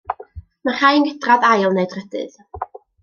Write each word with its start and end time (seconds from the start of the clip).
Mae 0.69 0.77
rhai 0.79 0.91
yn 1.01 1.05
gydradd 1.09 1.45
ail 1.53 1.77
neu 1.77 1.91
drydydd. 1.93 2.41